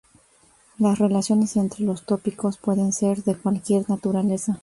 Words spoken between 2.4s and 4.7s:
pueden ser de cualquier naturaleza.